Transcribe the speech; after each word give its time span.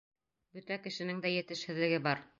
Бөтә 0.55 0.79
кешенең 0.87 1.23
дә 1.27 1.35
етешһеҙлеге 1.37 2.05
бар. 2.09 2.29